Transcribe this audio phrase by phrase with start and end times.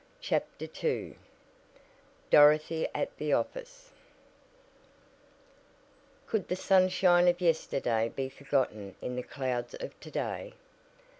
[0.19, 1.15] CHAPTER II
[2.31, 3.91] DOROTHY AT THE OFFICE
[6.25, 10.53] Could the sunshine of yesterday be forgotten in the clouds of to day?